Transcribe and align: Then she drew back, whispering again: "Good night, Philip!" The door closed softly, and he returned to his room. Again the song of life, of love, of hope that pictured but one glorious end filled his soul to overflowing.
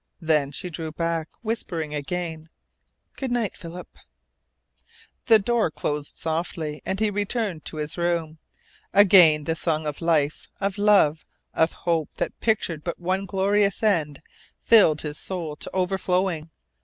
Then 0.19 0.49
she 0.51 0.71
drew 0.71 0.91
back, 0.91 1.29
whispering 1.43 1.93
again: 1.93 2.49
"Good 3.17 3.31
night, 3.31 3.55
Philip!" 3.55 3.87
The 5.27 5.37
door 5.37 5.69
closed 5.69 6.17
softly, 6.17 6.81
and 6.87 6.99
he 6.99 7.11
returned 7.11 7.65
to 7.65 7.77
his 7.77 7.99
room. 7.99 8.39
Again 8.93 9.43
the 9.43 9.55
song 9.55 9.85
of 9.85 10.01
life, 10.01 10.47
of 10.59 10.79
love, 10.79 11.23
of 11.53 11.73
hope 11.85 12.09
that 12.15 12.39
pictured 12.39 12.83
but 12.83 12.97
one 12.99 13.27
glorious 13.27 13.83
end 13.83 14.23
filled 14.63 15.01
his 15.01 15.19
soul 15.19 15.55
to 15.57 15.69
overflowing. 15.71 16.49